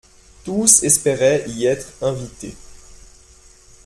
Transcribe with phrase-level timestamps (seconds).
[0.43, 2.55] tous espéraient y être invités.